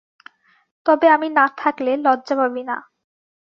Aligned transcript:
তবে 0.85 1.07
আমি 1.07 1.27
না 1.29 1.45
থাকলে, 1.57 1.91
লজ্জা 1.97 2.35
পাবি 2.35 2.63
না। 2.63 2.75